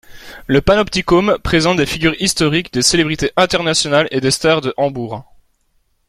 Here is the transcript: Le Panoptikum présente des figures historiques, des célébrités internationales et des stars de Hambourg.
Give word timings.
Le 0.47 0.61
Panoptikum 0.61 1.37
présente 1.43 1.77
des 1.77 1.85
figures 1.85 2.19
historiques, 2.19 2.73
des 2.73 2.81
célébrités 2.81 3.31
internationales 3.37 4.07
et 4.09 4.19
des 4.19 4.31
stars 4.31 4.61
de 4.61 4.73
Hambourg. 4.75 5.25